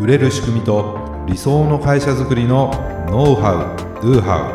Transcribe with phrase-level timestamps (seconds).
[0.00, 0.96] 売れる仕組みと
[1.26, 2.70] 理想の会社づくりの
[3.10, 4.52] ノウハウ・ドゥハ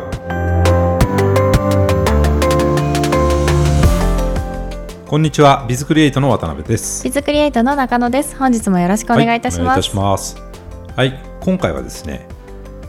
[5.04, 7.04] ウこんにちはビズクリエイトの渡辺です。
[7.04, 8.34] ビズクリエイトの中野です。
[8.36, 10.94] 本日もよろしくお願いいたしはい、お願いいます、たします。
[10.96, 12.26] はい今回はですね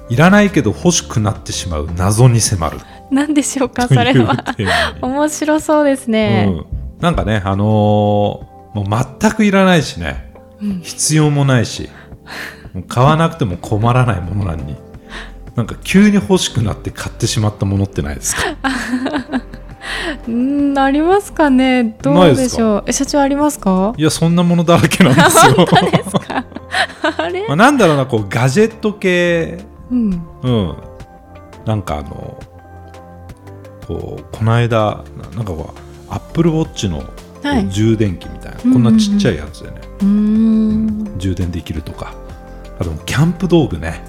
[0.08, 2.78] いらないけど欲しくなってしまう謎に迫る。
[3.12, 4.46] 何でしょうかそれは。
[5.02, 6.66] 面白そうですね、うん、
[7.02, 8.86] なんかねあのーもう
[9.20, 10.34] 全くいらないしね。
[10.62, 10.80] うん。
[10.80, 11.90] 必要もないし
[12.88, 14.75] 買わなくても困らないものなのに
[15.55, 18.41] なんか急に欲しくなって買ってしまったものってないですか？
[20.27, 21.95] うんありますかね。
[22.01, 22.84] どうでしょう。
[22.88, 23.93] え社長ありますか？
[23.98, 25.65] いやそんなものだらけなんですよ。
[27.17, 27.45] あれ？
[27.48, 29.59] まあなんだろうなこうガジェット系
[29.91, 30.21] うん。
[30.43, 30.76] うん。
[31.65, 32.37] なんかあの
[33.87, 37.03] こうこの間ななんかこうアップルウォッチの
[37.70, 38.73] 充電器みたいな、うん。
[38.73, 42.14] こんなちっちゃいやつでね、うーん充電できるとか。
[42.78, 44.04] あとキャンプ道具ね。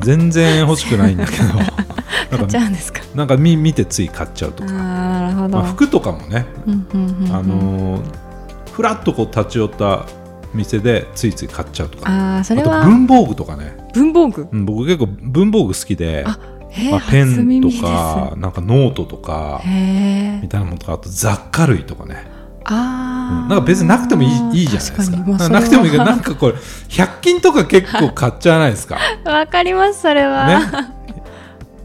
[0.00, 1.44] 全然欲しくないんだけど。
[1.44, 1.68] ー買っ
[2.30, 3.02] なんかちゃうんですか？
[3.14, 6.46] なんか見見てつい買っちゃうとあか、ーなるほど、まあ、服とかもね、
[8.72, 10.06] ふらっとこう立ち寄った
[10.54, 12.04] 店でついつい買っちゃうとか。
[12.36, 14.48] あーそれあとは文房具とかね、文房具？
[14.50, 16.32] うん、僕結構文房具好きで、ま
[16.96, 22.24] あ、ペンとかなんかノートとかみたいなものとかあと雑貨類とかね、
[22.64, 23.14] あー。
[23.14, 24.98] うんなんか別になくてもいいいいじゃないですか。
[24.98, 25.24] 確かに。
[25.38, 28.98] まあなくてもいいけどなんかこれ100均とか結構買っちゃわないですか？
[29.24, 31.00] わかりますそれは、ね。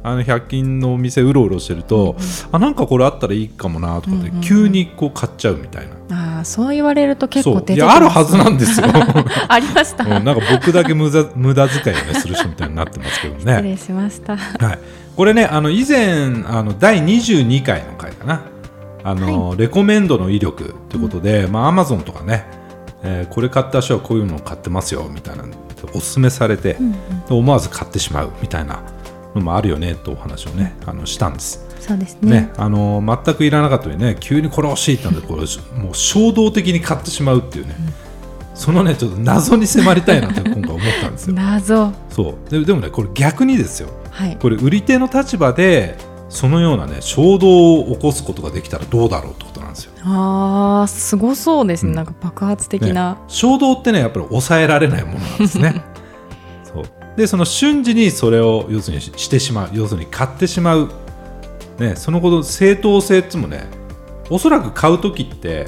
[0.07, 2.15] あの100均のお店うろうろしてると、
[2.51, 8.85] あなんかこれあったらいいかもなとかで急にこう買っちゃうみたいな、あーそう言われると結構出てきますやあるはずなんですよ。
[9.49, 14.37] ありました、うんなんか僕だけ無駄無駄遣いを、ね、する人みたいになってますけど失ね、礼しました。
[14.37, 14.79] はい、
[15.15, 18.41] これねあの以前あの第22回の回かな
[19.05, 22.45] あの、レコメンドの威力ということで、まあ、アマゾンとかね、
[23.03, 25.53] えーこれ買った人はこういうのを買ってますよみたいなの
[25.93, 26.91] おすすめされて、うんうん。
[26.91, 26.97] で
[27.29, 28.81] 思わず買ってしまうみたいな
[29.35, 31.63] のもあるよねとお話をねあのしたんです。
[31.79, 32.31] そうですね。
[32.31, 34.17] ね、あの全くいらなかったのにね。
[34.19, 35.43] 急にこれ欲しいってなってこれ
[35.79, 37.75] もう衝動的に買ってしまうっていうね、
[38.55, 41.35] そのねちょっと謎に迫りたいなって今回思ったんですよ。
[41.37, 41.91] 謎。
[42.09, 42.49] そう。
[42.49, 43.89] ででもねこれ逆にですよ。
[44.09, 44.37] はい。
[44.41, 45.95] これ売り手の立場で
[46.29, 49.93] そのようなね衝動を起こすことができたらどうだろうってことなんですよ。
[50.03, 51.95] あーすごそうですね、うん。
[51.95, 53.19] なんか爆発的な、ね。
[53.27, 55.83] 衝動ってねやっぱり抑えられないものなんですね。
[56.63, 56.83] そう。
[57.15, 60.89] でその瞬時にそれを要するにししてしまう要するに買ってしまう、
[61.79, 63.67] ね、そのこと正当性っていうのもね
[64.29, 65.67] おそらく買う時って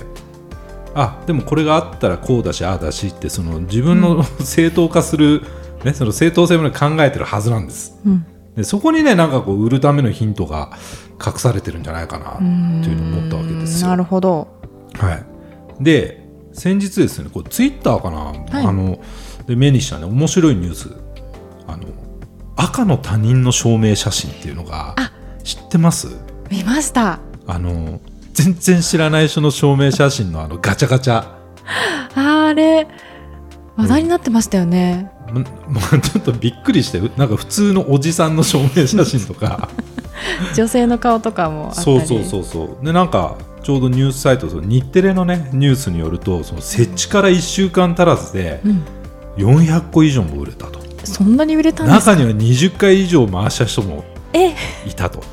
[0.94, 5.44] あでもこれがあったらこうだしああだしってその自分の正当化する、
[5.86, 7.98] ね、その正当性も、ね、考えてるはずなんです。
[8.06, 8.26] うん
[8.58, 10.72] でそこにねなんかこう売るためのヒントが
[11.26, 13.90] 隠されてるんじゃないかなっていうふうに思ったわけですよ。
[13.90, 14.48] なるほど。
[14.96, 15.24] はい、
[15.80, 18.34] で先日ですねこれツイッターかな、
[18.68, 19.00] あの
[19.46, 20.90] で目にしたね面白いニュース。
[21.68, 21.86] あの
[22.56, 25.12] 赤の他人の証明写真っていうのがあ
[25.44, 26.08] 知ってます？
[26.50, 27.20] 見ました。
[27.46, 28.00] あの
[28.34, 31.26] 全然知らない人の証明写真のあのガチャガチャ。
[32.16, 32.88] あれ
[33.76, 39.70] 話題になってましたよね、ままあちょっとびっくりしてなんか普通のおじさんの証明写真とか。
[40.56, 41.86] 女性の顔とかもあったり。
[41.86, 42.86] そうそうそうそう。
[42.86, 48.84] でなんかちょうどニュースサイトその日テレのねニュースによるとその設置から1週間足らずでうん、
[49.38, 50.80] 400個以上も売れたと。
[51.04, 52.16] そんなに売れたんですか？
[52.16, 54.50] 中には20回以上回した人もえ？
[54.86, 55.24] いたと。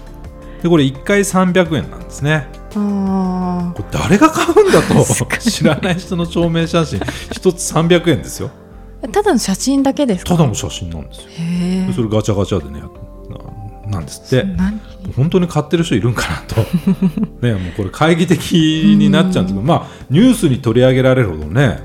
[0.63, 2.49] でこれ1回300円なんですね。
[2.77, 5.05] あこれ誰が買うんだと？
[5.39, 6.99] 知らない人の証明写真。
[6.99, 8.49] 1つ300円ですよ。
[8.49, 8.64] ー
[9.13, 10.37] ただの写真だけですか？
[10.37, 11.93] ただの写真なんですよ。
[11.95, 14.45] それガチャガチャでねななんですって。
[14.45, 14.81] 何？
[15.17, 16.63] 本当に買ってる人いるんかなと。
[17.47, 18.53] ねもうこれ懐疑的
[18.99, 21.81] になっちゃうんですけど、まあニュースに取り上げられるほどね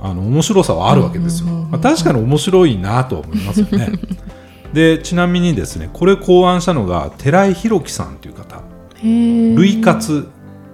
[0.00, 3.92] あの面白さはあるわけですよ、まあ、確かに面白いなとは思いますよね。
[4.72, 8.56] でちなみにですねこれ考案したのが寺井宏樹さんという方。
[9.02, 9.54] へえ。
[9.56, 10.28] 類活、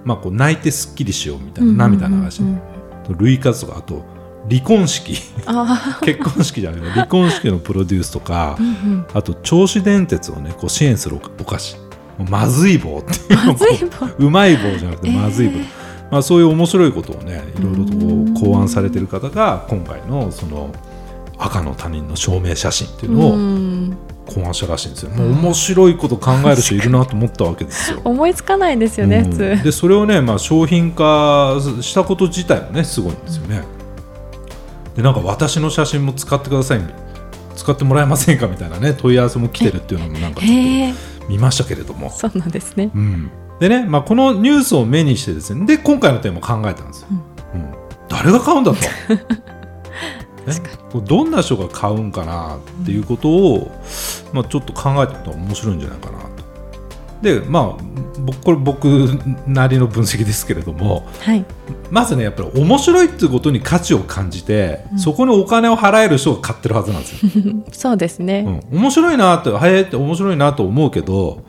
[0.05, 2.61] まあ、こう泣いてすっきりしようみたいな涙流して、うんうんうん
[3.17, 4.05] 類活とかあと
[4.49, 5.17] 離婚式。
[5.45, 11.77] あ 結婚式じゃなくて離婚式のプロデュースとかあ、うんうん、あと銚子電鉄をねこう支援するお菓子。
[12.29, 13.45] まずい棒っていう。
[13.45, 15.65] のをまうまい棒じゃなくてまずい棒、えー
[16.11, 20.73] まあ、そういう面白いことをねいろいろとこうんう考案されてる方が今回のその
[21.37, 23.97] 赤の他人の証明写真っていうのをうん。
[24.29, 27.99] 考案したらしいんですよ、もう面白いこと考える人いるなと思ったわけですよ。
[28.03, 29.31] 思いつかないですよね、うん。
[29.31, 29.63] 普通。
[29.63, 33.63] でそれをね、まあ、商品化したこと自体もねすごいんですよね。
[34.99, 36.81] でなんか私の写真も使ってください
[37.55, 42.91] 使ってもらえませんかみたいなね問い合わせも来てるっていうのもなんかちょっと見ましたけれども、そうなんですね。
[42.93, 47.07] うん、でね、まあ、このニュースを目にしてですねで今回のテーマを考えたんですよ、
[47.53, 47.73] うん。
[48.09, 48.77] 誰が買うんだと。
[50.45, 50.77] 確かに。
[50.91, 53.71] こうどんな人が買うんかなっていうことを、
[54.33, 56.38] まあ、ちょっと考えてみたら面白いんじゃないかなと。
[57.21, 57.83] でまあ
[58.19, 58.85] 僕これ僕
[59.47, 61.45] なりの分析ですけれどもはい。
[61.91, 67.31] まずねやっぱり面白いっていうことに価値を感じて、そこにお金を払える人が買ってるはずなんですよ。
[67.71, 71.43] そうですね、うん、面白いなってはいって面白いなと思うけど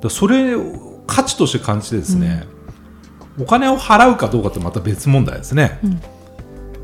[0.00, 2.44] だそれを価値として感じてですね、
[3.38, 6.00] お金を払うかどうかってまた別問題ですね、うん。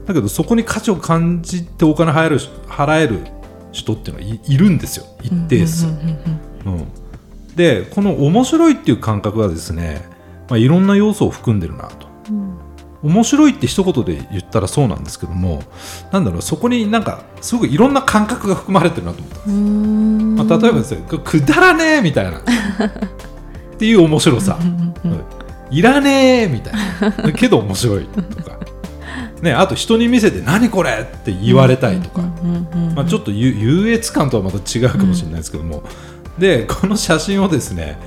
[0.06, 3.20] だけどそこに価値を感じてお金払える払える
[3.72, 5.06] 人っていうのはいいるんですよ。
[5.22, 5.98] 一定数、うんうん
[6.66, 6.72] うん。
[6.74, 6.99] うん
[7.56, 10.02] でこの面白いっていう感覚はですね、
[10.48, 12.06] まあ、いろんな要素を含んでるなと。
[12.30, 12.58] うん。
[13.02, 15.62] 面白いって一言で言ったらそうなんですけども
[16.12, 20.34] なんだろうそこになんかすごくいろんな感覚が含まれてるなと思ったうーん。
[20.36, 22.40] まあ、例えばですね、くくだらねえみたいな。
[22.40, 22.42] っ
[23.78, 24.58] ていう面白さ。
[24.60, 24.94] う、ん。
[25.04, 25.12] うん。
[25.12, 25.24] うん
[25.70, 26.74] いらねえみたい
[27.24, 27.32] な。
[27.32, 28.58] けど面白いとか、
[29.40, 32.22] ね、あと人に見せて何これって言われたいとか、
[33.08, 35.82] ちょっと優優越感とはまた違うかもしれないですけども、
[36.38, 37.98] でこの写真をですね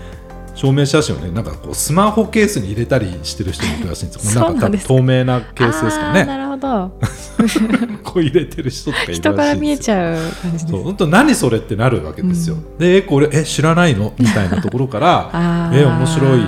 [0.55, 4.43] 証明写真をねなんかこうスマホケースに入れたりしてる人もいるらしいんですよ。
[4.43, 6.25] なんかか透明なケースですかね。
[6.25, 6.99] なるほど。
[8.03, 16.41] こう入れてる人とかいるらしい人から見えちゃう感じですそう本当何それってなるわけですよ、うでえこれえ知らないのみたいなところから え面白い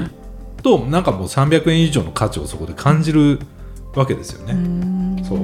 [0.62, 3.39] となんかもう300円以上の価値をそこで感じる
[3.95, 5.39] わけですよね、そう。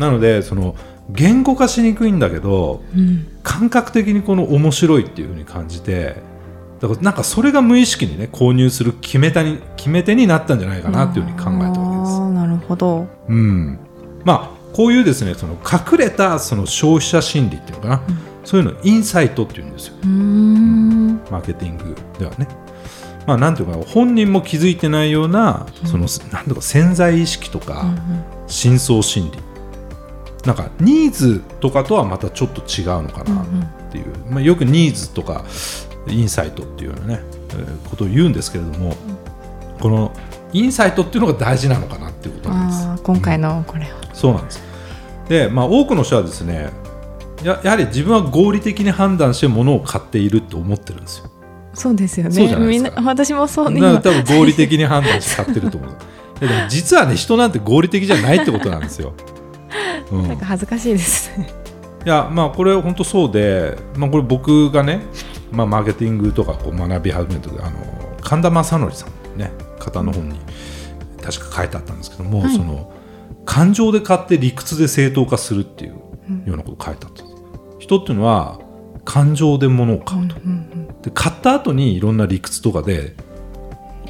[0.00, 0.74] なのでその
[1.10, 3.26] 言語化しにくいんだけどうん。
[3.42, 6.16] 感覚的にこの面白いっていうふうに感じて
[6.80, 12.20] だからなんかそれが無意識にね購入する決め手に決め手になったんじゃないかなっていうふうに考えたわけです。
[12.30, 13.06] なるほど。
[13.28, 13.78] うん、
[14.24, 18.02] まあこういうですねその隠れたその消費者心理っていうのかな、
[18.44, 19.94] そういうのをインサイトっていうんですよ。
[20.02, 20.88] うーん。
[21.30, 22.46] マーケティングではね。
[23.26, 27.84] まあ、なんていうか本人も気づいてないような、そのなんとか潜在意識とか、
[28.46, 29.38] 深層心理
[30.44, 33.46] なんかニーズとかとはまたちょっと違うのかなっ
[33.90, 35.44] ていう、まあ、よくニーズとか
[36.08, 38.94] インサイトっていうようなね、えーことを言うんですけれども、
[39.80, 40.12] この
[40.52, 43.02] インサイトっていうのが大事なのかなっていうことなんです。
[43.02, 44.62] 今回のこれはそうなんです。
[45.28, 46.70] で、まあ、多くの人はですね
[47.42, 51.30] ややはり自分は合理的に判断して物を買っていると思ってるんですよ。
[51.74, 55.90] そうですよねみんな私もそうね多分合理的に判断して買ってると思う。
[56.40, 59.12] でも実はね人なんて合理的じゃないってことなんですよ。
[60.10, 61.36] うん、なんか恥ずかしいです。
[61.38, 61.48] ね
[62.04, 65.02] いやまあこれ本当そうで、まあ、これ僕がね、
[65.50, 70.38] まあ、マーケティングとかこう学び始めた時あの神田正則さんね方の本に
[71.22, 72.56] 確か書いてあったんですけども、はい。
[72.56, 72.92] その
[73.44, 75.92] 感情で買って理屈で正当化するっていう
[76.46, 77.40] ようなこと書いてあったんです、
[77.80, 78.60] 人っていうのは
[79.04, 80.36] 感情で物を買うと、
[81.02, 83.14] で買った後にいろんな理屈とかで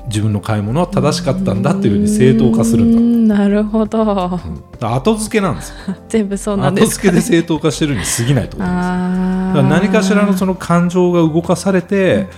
[0.08, 4.40] 自分の買い物は正しかったんだっていうふうに正当化するんだ、なるほど。
[4.80, 4.94] うん。
[4.94, 5.94] 後付けなんですよ。
[6.08, 9.62] 全部そうなんで後すか、ね、付けで正当化してるに過ぎないとなんです。
[9.68, 12.28] から何かしらのその感情が動かされて、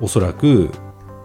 [0.00, 0.70] おそらく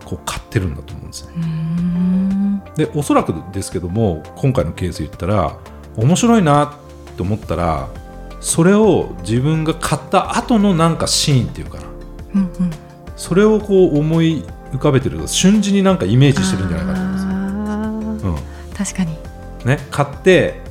[0.06, 1.30] こう買ってるんだと思うんですよ。
[1.36, 2.62] うーん。
[2.76, 5.58] でおそらくですけども今回のケース言ったら
[5.96, 6.74] 面白いな
[7.18, 7.88] と思ったら
[8.40, 11.84] それを自分が買った後のなんかシーンっていうかな。
[12.36, 12.72] うんうん。
[13.16, 18.36] それをこう思い浮かべてる瞬時になんかイメージしてるんじゃないかと思うんですよ。
[18.36, 18.78] あー。
[18.78, 19.18] 確かに。
[19.28, 19.34] うん
[19.66, 20.62] ね、買って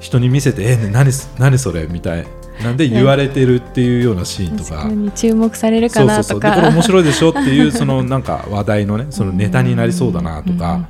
[0.00, 2.24] 人に見せて「えね何何それ?」みたい
[2.62, 2.70] な。
[2.70, 4.70] んで言われてるっていうようなシーンとか。
[4.76, 6.54] 確かに注目されるかそうそうそなとかう。
[6.54, 10.86] でこれ面白いでしょっていう そのなんか話題のねそのネタになりそうだなとか、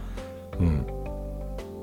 [0.60, 0.84] うん、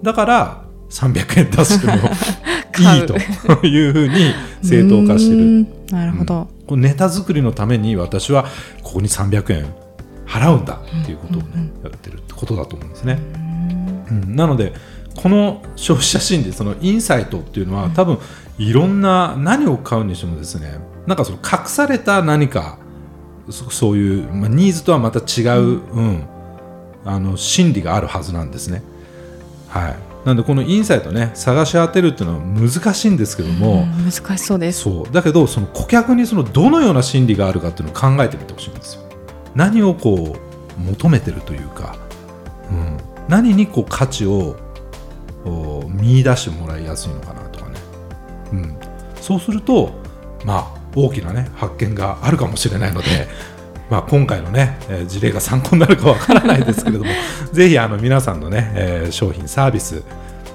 [0.04, 0.62] だから
[0.92, 1.94] 300円出しても
[2.94, 5.38] いいというふうに正当化してる。
[5.38, 5.68] うーん。
[5.92, 8.46] なるほど、このネタ作りのために私は
[8.84, 9.66] ここに300円
[10.30, 13.20] 払うんだっていうことをね、やってるってことだと思うんですね。
[14.12, 14.36] うん。
[14.36, 14.74] なので
[15.16, 18.20] この消費者心理そのインサイトっていうのは多分
[18.58, 22.78] いろんな何を買うにしてもですねなんかその隠された何か
[23.50, 26.24] そそういう、まあ、ニーズとはまた違う、うん。
[27.06, 28.84] あの心理があるはずなんですね。
[29.70, 29.96] はい、
[30.26, 34.82] なのでこのインサイトね探し当てるっていうのは難しいんですけども、うん難しそうです。
[34.82, 35.12] そう。
[35.12, 39.09] だけどその顧客にそのどのような心理があるかっていうのを考えてみてほしいんですよ。
[39.56, 41.96] 何をこう求めてるというか、
[42.72, 44.56] うん、何にこう価値を
[45.46, 47.80] お見出してもらいやすいのかなとかね、
[48.54, 48.78] うん、
[49.22, 49.92] そうすると
[50.46, 53.08] まあ大きなね発見があるかもしれないので
[53.90, 57.10] まあ今回のね、えー事例が参考になるかわからないですけれども
[57.52, 60.04] ぜひあの皆さんのね、えー商品サービス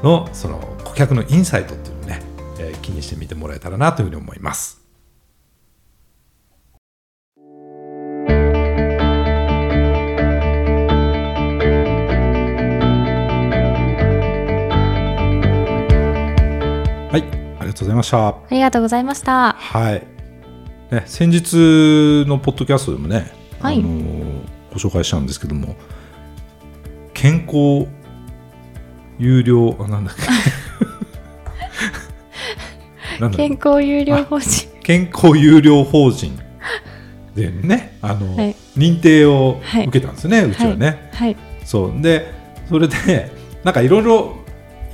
[0.02, 2.22] のその顧客のインサイトっていうのをね、
[2.58, 4.83] えー気にしてみてもらえたらなというふうに思います。
[17.84, 18.28] ございました。
[18.28, 19.52] ありがとうございました。
[19.52, 20.02] はい。
[20.90, 25.76] ね、先日のポッドキャストでもね、はいあのーご紹介したんですけども、
[27.12, 27.86] 健康
[29.20, 30.22] 有料、あ、なんだっけ。
[33.36, 34.68] 健康有料法人。
[34.82, 36.36] 健康有料法人
[37.36, 41.10] でね、あの、はい認定をはい受けたんですね、うちはね。
[41.12, 41.36] はい。
[41.64, 42.32] そうで
[42.68, 43.30] それで
[43.62, 44.43] なんかいろいろ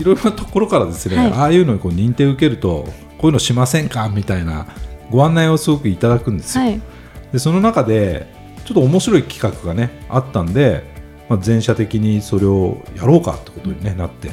[0.01, 2.89] いろいろなところからですね、はいああいうのにこう認定を受けると
[3.19, 4.09] こういうのしませんか？
[4.09, 4.67] みたいな
[5.11, 6.65] ご案内をすごくいただくんですよ。
[6.65, 6.81] はい。
[7.33, 8.27] でその中で
[8.65, 10.85] ちょっと面白い企画がねあったんで、
[11.29, 14.31] まあ、全社的にそれをやろうかってことに、ねなって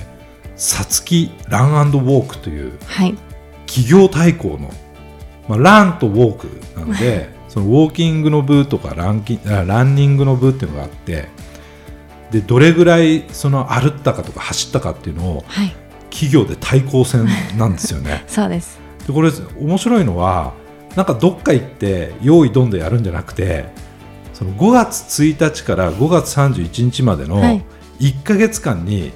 [0.55, 3.15] さつきランウォークというはい。
[3.65, 4.71] 企業対抗の、
[5.49, 11.27] まあ、ランとウォークなのでそのウォーキングの部とかランキあランニングの部っていうのがあって
[12.31, 15.75] でどれぐらいその歩ったかとか走ったかっていうのをはい。
[16.09, 18.23] 企業で対抗戦なんですよね。
[18.27, 18.79] そうです。
[19.05, 19.29] でこれ
[19.59, 20.53] 面白いのは
[20.95, 23.65] なんかどっか行って用意どんどんやるんじゃなくて
[24.33, 27.63] その5月1日から5月31日までのはい
[27.99, 29.11] 1か月間に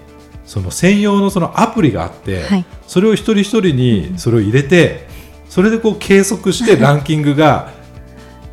[0.45, 2.65] その専用のそのアプリがあって、はい。
[2.87, 5.07] それを一人一人にそれを入れて
[5.49, 7.71] それでこう計測してランキングが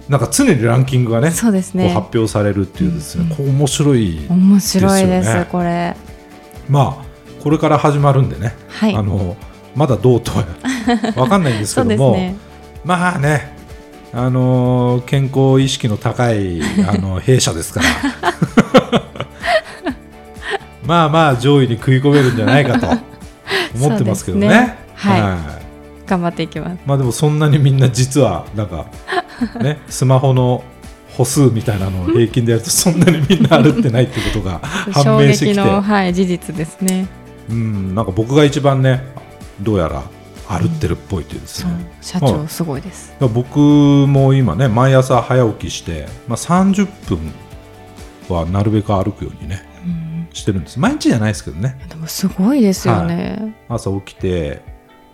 [0.08, 1.84] なんか常にランキングがねそうですね。
[1.84, 5.94] こう発表されるっていうですね、こう面白い面白いです、これ。
[6.68, 9.02] まあこれから始まるんでね、はいあ。
[9.02, 9.36] の
[9.76, 10.44] まだどうとは
[11.14, 12.36] 分かんないんですけども、ね。
[12.84, 13.54] まあね
[14.14, 17.86] あの健康意識の高いあの 弊社ですから
[20.86, 22.86] まあまあ上位に食い込めるんじゃないかと
[23.74, 24.48] 思ってますけどね。
[24.48, 25.38] ねはいはい
[26.08, 26.78] 頑張っていきます。
[26.86, 28.86] まあでもそんなにみんな実はなんか
[29.62, 30.64] ねスマホの
[31.16, 34.58] 歩数みたいなのを平均でやるとそんなにみんな歩ってないってことが
[34.92, 37.08] 判衝明してきて、撃の、はい、事実ですね。
[37.50, 39.02] うん、なんか僕が一番ね
[39.60, 40.02] どうやら
[40.48, 43.12] 歩ってるっぽいというですそうね、社長すごいです。
[43.18, 47.18] だから僕も今ね毎朝早起きして、まあ、30分
[48.28, 50.28] はなるべく歩くようにねうん。
[50.32, 50.78] してるんです。
[50.78, 51.78] 毎日じゃないですけどね。
[51.88, 53.56] でもすごいですよね。
[53.68, 54.62] 朝起きて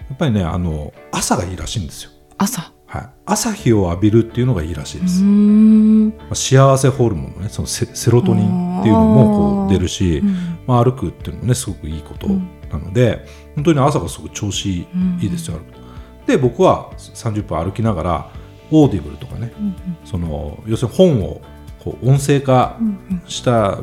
[0.09, 2.74] やっぱりねあの朝がいいらしいんですよ、朝？
[2.95, 5.21] はい、朝日を浴びるっていうのがいいらしいうです。
[5.21, 10.59] まあ幸せホルモンのねそのセセロトニンっていうのもこう出るし、うん。
[10.65, 14.87] まあ、歩くっていうのもねすごくいいことなので、本当に朝がすごく調子い
[15.23, 15.81] いですよ、歩くと。
[16.29, 18.31] で僕は30分歩きながら
[18.71, 21.41] オーディブルとかねうんその要するに本を
[21.83, 23.23] こう音声化うんうん。
[23.27, 23.79] した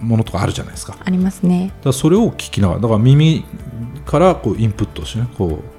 [0.00, 0.96] ものとかあるじゃないですか。
[1.04, 1.72] ありますね。
[1.84, 3.44] らそれを聞きながらだから耳
[4.04, 5.75] からこうインプットしてねこう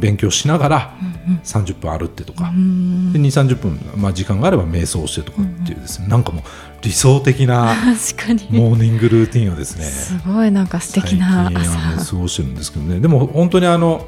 [0.00, 0.94] 勉強しながら
[1.28, 2.50] うん30分歩ってとか。
[2.50, 6.42] う、んで2 3 0分、まあ、時間があれば瞑想してとかっていうですね、なんかもう
[6.82, 7.74] 理想的な。
[8.50, 9.84] モーニングルーティンをですね。
[9.84, 12.10] すごいなんか素敵な朝。
[12.12, 13.00] 過ごしてるんですけどね。
[13.00, 14.06] でも本当にあの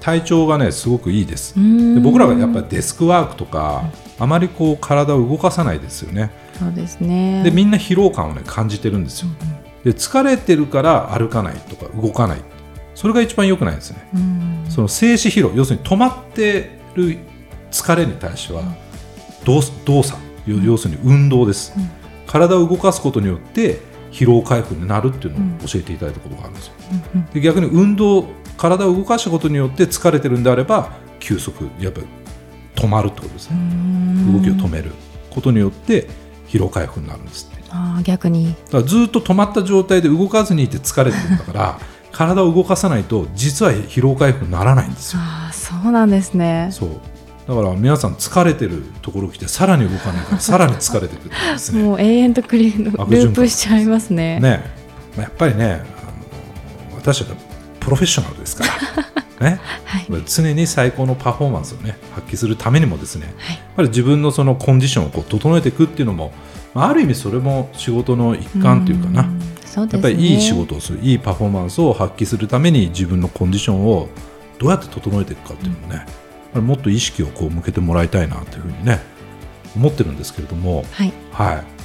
[0.00, 1.54] 体調がねすごくいいです。
[1.54, 3.84] で僕らがやっぱりデスクワークとか
[4.18, 6.30] あまりこう体を動かさないですよね。
[6.58, 7.42] そうですね。
[7.44, 9.28] でみんな疲労感をね感じてるんですよ。
[9.84, 12.38] で疲れてるから歩かないとか動かない
[13.02, 14.08] それが一番良くないですね。
[14.14, 14.64] うん。
[14.70, 17.18] その静止疲労要するに止まってる
[17.72, 18.62] 疲れに対しては
[19.44, 21.90] 動動作要要するに運動です、うん。
[22.28, 23.80] 体を動かすことによって
[24.12, 26.74] 疲労回復になるっていうのを教えていただいたことがあるんですよ。
[27.14, 27.26] うんうん。
[27.30, 32.06] で逆に運動体を動かしたことによって疲れてるんであれば休息やっぱり
[32.76, 34.32] 止まるってことですうね、ん。
[34.32, 34.92] 動きを止める
[35.28, 36.06] ことによって
[36.46, 37.64] 疲労回復になるんですって。
[37.70, 38.54] あー逆に。
[38.66, 41.80] だからずっと止まった状態で動かずにいて疲れてるんだから
[42.12, 45.20] 体を動かさないと実は疲労回復にならないんですよ。
[45.22, 46.68] ああそうなんですね。
[46.70, 46.90] そう。
[47.48, 51.82] だから皆さん疲れてるところ来てさらに動かないからさらに疲れてくるんですね。
[51.84, 54.38] もう永遠とクリループしちゃいますね。
[54.40, 54.62] ね。
[55.16, 57.36] まあやっぱりねあの私たちは
[57.80, 58.64] プロフェッショナルですか
[59.40, 59.42] ら。
[59.50, 59.60] ね。
[59.84, 60.06] はい。
[60.26, 63.58] 常に最高のパフォーマンスをね発揮するためにもですねやっはい。
[63.76, 66.32] ぱり自分のそのコンディションをこう整えていくっていうのも、
[66.74, 69.26] まあ、ある意味それも仕事の一環っていうかな、
[69.80, 69.88] ね。
[69.92, 74.08] やっぱりいい仕事をするいいパフォーマンスを発揮するために自分のコンディションを
[74.58, 76.06] どうやって整えていくかっていうのをね、やっ
[76.52, 79.00] ぱりもっと意識をこう向けてもらいたいなというふうにね
[79.74, 80.84] 思ってるんですけれども。
[80.92, 81.12] はい。
[81.32, 81.82] はい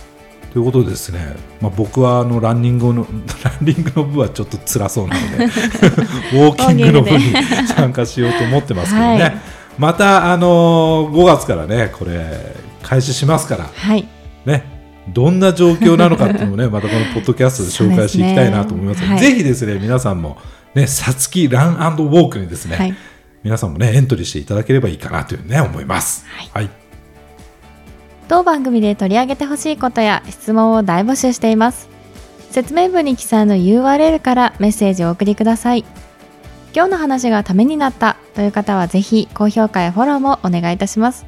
[0.54, 3.06] ということでですね、まあ、僕はあのランニングの
[3.44, 7.26] ランニングの部はちょっと辛そうなので ウォーキングの部に
[7.68, 9.38] 参加しようと思ってますけどね、はい
[9.78, 14.08] また、あのー5月からねこれ開始しますからはい。
[14.46, 14.77] ね
[15.10, 19.32] どんな状況なのかっていうのをね またこのポッドキャストで紹介していきたいなと思いますのでですね。
[19.32, 20.38] ぜひですね皆さんも
[20.76, 22.96] ねさつきランウォークにですね、はい。
[23.44, 26.26] 皆さんもねエントリーしていただければいいかなというね思います。
[26.54, 26.70] はい。
[28.28, 31.90] 当番組で取り上げてほしいことや質問を大募集しています。
[32.52, 35.86] 説明文に記載の URL からメッセージをお送りください。
[36.76, 41.26] 今日の話がためになったという方はぜひ高評価やフォローもお願いいたします。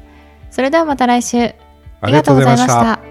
[0.50, 1.54] それではまた来週。
[2.00, 3.09] ありがとうございました